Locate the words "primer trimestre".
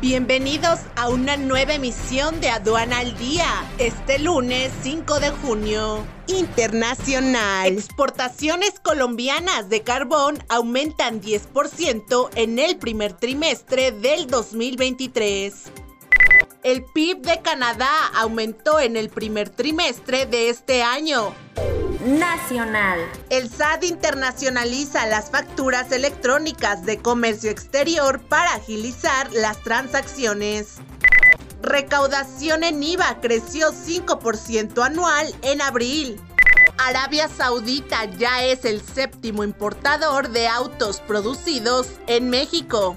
12.76-13.90, 19.08-20.26